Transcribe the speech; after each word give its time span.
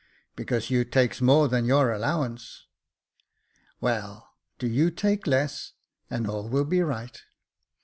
*' 0.21 0.25
Because 0.35 0.71
you 0.71 0.83
takes 0.83 1.21
more 1.21 1.47
than 1.47 1.63
your 1.65 1.91
allowance."" 1.91 2.65
Well, 3.81 4.31
do 4.57 4.67
you 4.67 4.89
take 4.89 5.27
less, 5.27 5.73
then 6.09 6.25
all 6.25 6.49
will 6.49 6.65
be 6.65 6.81
right." 6.81 7.21